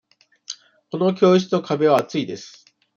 [0.89, 2.65] この教室の壁は厚いです。